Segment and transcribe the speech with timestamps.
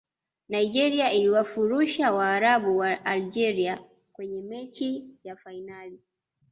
[0.49, 3.79] nigeria iliwafurusha waarabu wa algeria
[4.11, 5.99] kwenye mechi ya fainali